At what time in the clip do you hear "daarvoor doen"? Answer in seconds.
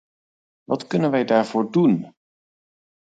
1.25-2.15